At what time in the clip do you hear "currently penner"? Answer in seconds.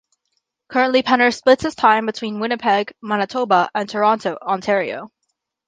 0.69-1.31